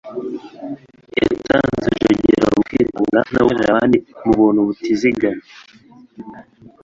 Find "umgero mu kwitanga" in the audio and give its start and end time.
2.11-3.19